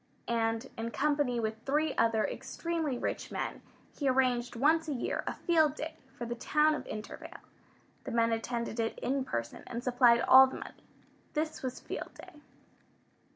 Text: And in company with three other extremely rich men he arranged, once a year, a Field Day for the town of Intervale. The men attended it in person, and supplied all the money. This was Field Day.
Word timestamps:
And 0.27 0.67
in 0.79 0.89
company 0.89 1.39
with 1.39 1.61
three 1.63 1.95
other 1.95 2.25
extremely 2.25 2.97
rich 2.97 3.31
men 3.31 3.61
he 3.95 4.09
arranged, 4.09 4.55
once 4.55 4.87
a 4.87 4.93
year, 4.95 5.23
a 5.27 5.35
Field 5.35 5.75
Day 5.75 5.95
for 6.17 6.25
the 6.25 6.33
town 6.33 6.73
of 6.73 6.87
Intervale. 6.87 7.37
The 8.05 8.11
men 8.11 8.31
attended 8.31 8.79
it 8.79 8.97
in 8.97 9.23
person, 9.23 9.61
and 9.67 9.83
supplied 9.83 10.21
all 10.21 10.47
the 10.47 10.57
money. 10.57 10.87
This 11.33 11.61
was 11.61 11.79
Field 11.79 12.15
Day. 12.15 12.41